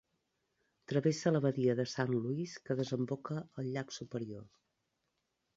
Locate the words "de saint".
1.81-2.13